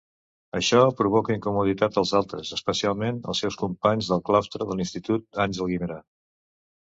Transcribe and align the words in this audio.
Això 0.59 0.77
provoca 1.01 1.33
incomoditat 1.39 1.99
als 2.01 2.13
altres, 2.19 2.53
especialment 2.57 3.19
als 3.33 3.43
seus 3.45 3.57
companys 3.63 4.09
del 4.13 4.25
claustre 4.31 4.69
de 4.71 4.79
l'institut 4.79 5.41
Àngel 5.45 5.69
Guimerà. 5.73 5.99